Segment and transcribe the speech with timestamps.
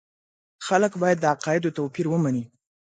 [0.67, 2.43] خلک باید د عقایدو توپیر ومني.